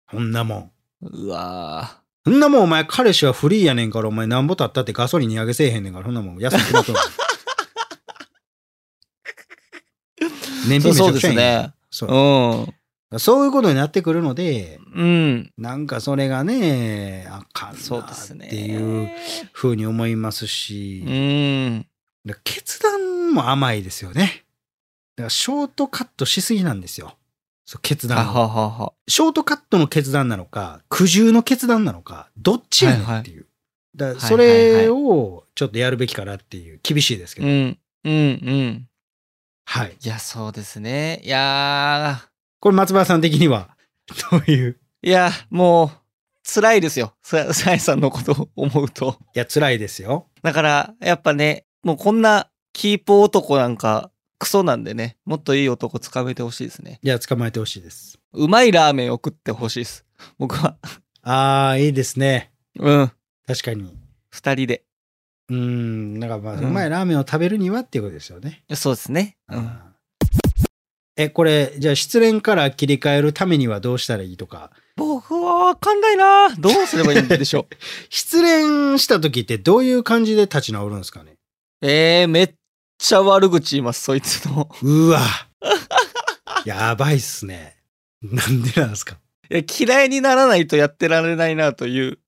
[0.10, 0.72] そんなもん。
[1.02, 6.94] うわそんなもんお前彼氏はフリーやねんからお前なんぼたったってガソリン値上げせえへんねんからそんなもん安く決まっと
[10.68, 11.74] 燃ーそうそうです費めちゃくちゃええんやね。
[11.90, 12.10] そう
[13.12, 13.20] うん。
[13.20, 15.52] そういうことになってくるので、うん。
[15.58, 18.10] なんかそれがね、あかんそうなっ。
[18.50, 19.10] ていう
[19.52, 21.88] ふうに思いますし、うん。
[22.44, 24.46] 決断も甘いですよね。
[25.16, 27.18] だからショートカットしすぎなんですよ。
[27.66, 28.94] そう決は断をははは。
[29.08, 33.46] ショートカットの決断なのか、苦渋の決断なのか、どっちやねんっていう。
[33.96, 37.48] だからそれをちょっとやるべきかなっていう、厳しいですけど。
[37.48, 37.80] うん。
[38.06, 38.88] うんうん。
[39.66, 39.96] はい。
[40.04, 41.22] いや、そうですね。
[41.24, 42.20] いや
[42.60, 43.76] これ松原さん的には、
[44.32, 44.80] どういう？
[45.04, 45.90] ー、いや、もう、
[46.44, 47.14] 辛いですよ。
[47.22, 49.20] さ、さえさんのことを思うと。
[49.36, 50.28] いや、辛いですよ。
[50.42, 57.00] だから、やっぱね、もうこんなキープ男なんか、クソなんでね、もっといい男つかめてほしいですね。
[57.04, 58.20] いや、捕まえてほしいです。
[58.34, 60.06] うまいラーメンを食ってほしいです。
[60.38, 60.78] 僕は。
[61.24, 62.52] ああ、いいですね。
[62.78, 63.12] うん。
[63.48, 63.94] 確かに。
[64.30, 64.84] 二人で。
[65.50, 68.64] うーん、なんかまあ、うんうまいラーメンを食べるにはっていうことですよね。
[68.76, 69.38] そうですね。
[69.50, 69.58] うん。
[69.58, 69.80] うん
[71.22, 74.72] え、これ、じゃあ失恋から切り替えるためにはどうしたらいいとか。
[74.96, 77.76] 僕はわかんないなどうすればいいんでしょう。
[78.10, 81.36] 失恋した時ってどういう感じで立ち直るんですかね？
[81.82, 82.54] えー、めっ
[82.98, 84.70] ちゃ悪口言います、そいつの。
[84.82, 85.22] うわ。
[86.66, 87.78] やばいっすね。
[88.22, 89.18] なんでなんですか？
[89.50, 92.20] いや、嫌いにならないとやってられないなという。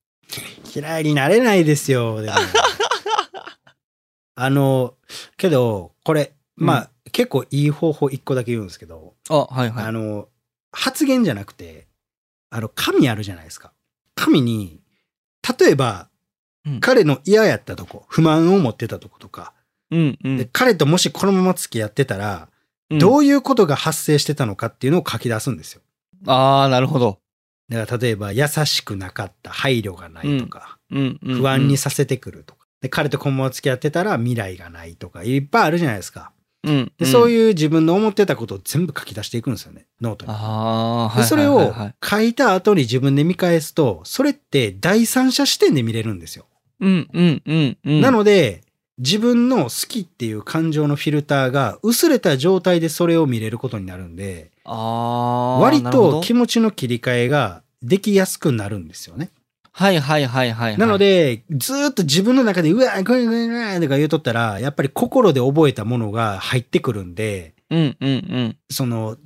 [0.74, 2.22] 嫌いになれないですよ。
[2.22, 2.36] でも
[4.36, 4.96] あの、
[5.38, 9.86] けど、これ、まあ、結構いい方法一個だけ言うんですけど、あ、はいはい。
[9.86, 10.30] あの、
[10.72, 11.88] 発言じゃなくて、
[12.50, 13.74] あの、神あるじゃないですか。
[14.16, 14.82] 神に、
[15.60, 16.10] 例えば、
[16.65, 19.54] うん彼の嫌やったとこ、不満を持ってたとことか、
[19.89, 20.38] うんうん。
[20.38, 22.47] で彼ともしこのまま付き合ってたら、
[22.89, 25.82] うんどういうことが発生してたのかっていうのを書き出すんですよ。
[26.28, 27.19] ああ、なるほど。
[27.69, 30.78] だから例えば、優しくなかった、配慮がないとか。
[30.89, 32.67] 不安にさせてくるとか。
[32.82, 36.34] で彼とこのまま付き合ってたら未来がないとか、いっぱいあるじゃないですか。
[36.63, 36.91] うん。
[36.97, 40.28] でそうういう自分の思ってたことを全部書き出していくんですよね、ノートん。
[40.30, 40.36] に。
[40.38, 41.13] あ。
[41.15, 46.47] でそれを書いた後に自分で見返すと、それって第三者視点で見れるんですよ。
[46.82, 48.02] うんうんうんうん。
[48.02, 48.62] なので、
[48.98, 59.32] 自分の好きっていう感情のフィルターが薄れた状態でそれを見れることになるんで、割と気持ちの切り替えができやすくなるんですよね。
[59.74, 60.78] はいはいはいはいはい。
[60.78, 68.58] なの、で、ずーっと自分の中で、うわ、これこれこれとか言うとったら、やっぱり心で覚えたものが入ってくるんで、うんうんうん。
[68.70, 69.17] その、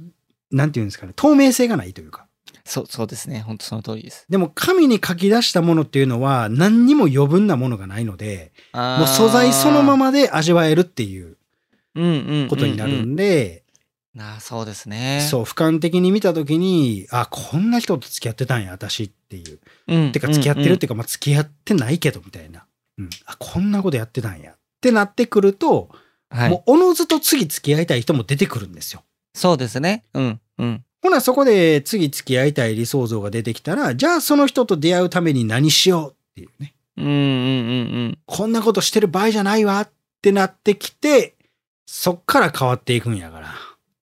[0.51, 2.24] なんていうんですかね、透明性がないというか。
[2.65, 3.41] そう、そうですね。
[3.41, 4.25] 本当その通りです。
[4.27, 11.37] でも、紙に書き出したものっていうのは、何にも余分なものがないので、ももう素材そのままで味わえるっていう
[11.95, 13.63] うんうんうんうんことになるんで、
[14.15, 15.27] なあそうですね。
[15.29, 19.59] そう、俯瞰的に見たときに、あ、こんな人と付き合ってたんや、私っていう。
[19.87, 19.95] う。
[19.95, 20.11] うん。
[20.13, 22.65] てか、付き合ってるっていいうか、まあ、付き合ってないけど、みたいな。
[22.97, 23.09] うん。
[23.25, 24.53] あ、こんなことやってたんや。
[24.53, 25.89] ってなってくると、
[26.31, 26.37] うん。
[26.37, 26.49] はい。
[26.49, 29.03] もう、おのずと次付き合いたい人も出てくるんですよ。
[29.33, 30.05] そうですね。
[30.13, 30.84] うんうん。
[31.05, 36.73] ほな、そこで次付き合いたい理想像が出てきたら、じゃあその人と出会うために何しようっていうね。
[36.97, 37.21] うんうんうんう
[38.09, 38.17] ん。
[38.25, 39.89] こんなことしてる場合じゃないわっ
[40.21, 41.35] てなってきて、
[41.85, 43.53] そっから変わっていくんやから。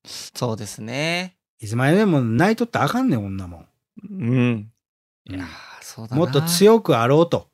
[0.06, 1.36] そうですね。
[1.60, 3.66] いつまででも泣いとったらあかんねん、女もん。
[4.10, 4.72] うん。
[5.30, 5.46] いやー
[5.82, 6.20] そうだな。
[6.22, 7.48] もっと強くあろうと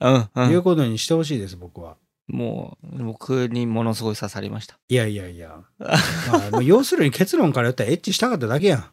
[0.00, 0.40] うんう。
[0.46, 1.96] いうんことにしてほしいです、僕は。
[2.30, 4.78] もう、僕にものすごい刺さりました。
[4.88, 5.60] いやいやいや。
[5.78, 8.84] まあ、要するに結論から言ったらエッチしたかっただけやん。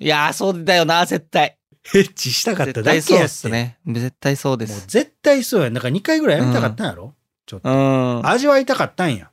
[0.00, 1.56] いやーそうだよな、絶対。
[1.94, 3.78] エッチしたかった絶だけやそうっすね。
[3.86, 4.86] 絶対そうでもうす。
[4.88, 5.74] 絶対そうやん。
[5.74, 7.14] だから2回ぐらいやりたかったんやろ、
[7.46, 7.70] ちょっと。
[7.70, 8.26] うん。
[8.26, 9.30] 味わいたかったんや。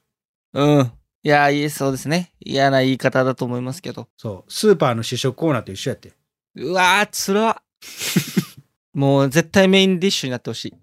[0.53, 0.91] うん。
[1.25, 2.31] いやーいいそうですね。
[2.39, 4.07] 嫌な言い方だと思いますけど。
[4.17, 4.51] そう。
[4.53, 6.13] スーパーの試食コーナーと一緒やって。
[6.55, 7.55] うわー、つらっ
[8.93, 10.73] もう絶対メインディッシュになってほしい。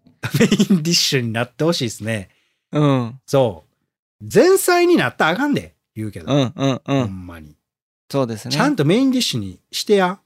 [0.40, 2.30] メインディッシュになってほしいですね。
[2.72, 3.20] うん。
[3.26, 3.64] そ
[4.20, 4.26] う。
[4.33, 6.33] 前菜になったらあかんで、言うけど。
[6.33, 7.09] うんうんうほん。
[7.09, 7.56] んまに。
[8.11, 8.54] そうですね。
[8.54, 10.12] ちゃんとメインディッシュにしてや。
[10.12, 10.20] っ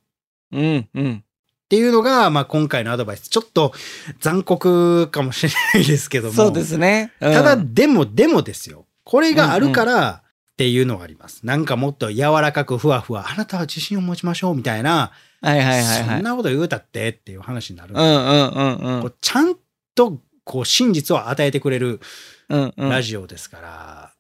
[0.52, 1.24] うんうん。
[1.68, 3.28] ていうのが、まあ今回のアドバイス。
[3.28, 3.72] ちょっと
[4.20, 6.34] 残酷かもしれないですけども。
[6.34, 7.12] そうですね。
[7.20, 8.86] うんただ、でも、でもですよ。
[9.04, 10.22] これがあるから
[10.54, 11.44] っていうのがあります。
[11.44, 16.04] なんかもっと柔らかくふわふわ、あなたは自信を持ちましょうみたいな、はいはいはいはい。
[16.16, 18.00] そんなこと言うたってっていう話になるんで。
[18.00, 19.56] うんうんうんうんこうちゃん
[19.94, 22.00] とこう真実を与えてくれる
[22.48, 22.88] うんうん。
[22.90, 24.12] ラジオですから、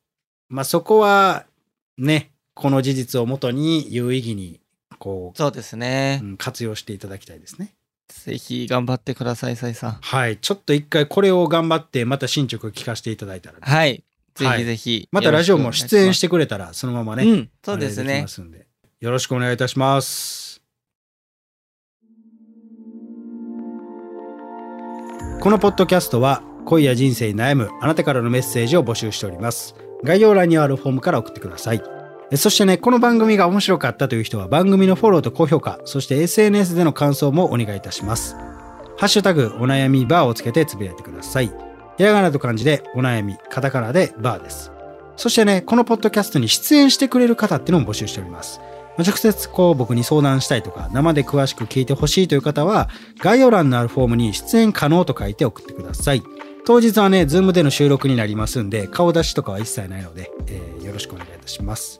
[0.48, 1.46] まあそこは
[1.98, 4.60] ね、この事実をもとに有意義に
[4.98, 6.26] こそうですう、ねう。
[6.26, 7.74] ん活用していただきたいですね。
[8.08, 9.92] ぜひ頑張ってください、サイさん。
[10.00, 10.36] はい。
[10.38, 14.04] ちょっと一回これを頑張ってまた進捗聞かせていただいたら、はい。
[14.34, 15.08] ぜはいひぜひ。。
[15.12, 18.28] またラジオも出演しててくれたらそのままね、うん、そうですねま。
[18.28, 18.66] すんで
[19.00, 20.62] よろしくお願いいたします。
[25.40, 29.74] このポッドキャストは恋や人生に悩むあなたからのメッセージを募集しております。
[30.02, 31.82] 概要欄にあるフォームから送ってください。
[32.36, 38.34] そしてね、この番組が面白かったという人は番組のフォローと高評価、そして SNS での感想もお願いいたします。
[38.96, 41.52] ハッシュタグお悩みバーをつけてつぶやいてください。
[41.96, 44.72] ひらがなと漢字でお悩み、カタカナでバーです。
[45.16, 48.60] そしてね、このポッドキャストに出演してくれる方っていうのも募集しております。
[48.98, 56.22] 直接こう僕に相談したいとか、生で詳しく聞いてほしいという方は、概要欄のあるフォームに出演可能と書いて送ってください。
[56.66, 61.98] 当日はね、ズームでの収録になりますんで、顔出しとかは一切ないので、えーよろしくお願いいたします。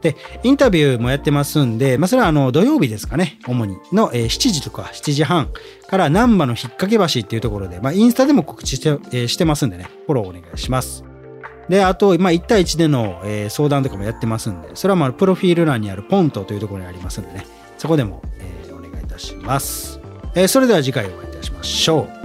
[0.00, 5.50] で、インタビューもやってますんで、まあ、それはあの、土曜日ですかね、主に、の、えー7時とか7時半
[5.88, 11.04] から、難波の引っ掛け橋っていうところで、まあ、インスタでも告知して、えーしてますんでね、フォローお願いします。
[11.68, 17.46] で、あと、まあ、1対1での、えー相談とかもやってますんで、それはまあ、プロフィール欄にあるポントというところにありますんでね、
[17.78, 20.00] そこでも、えーお願いいたします。
[20.34, 22.17] えーそれでは次回お会いいたしましょう。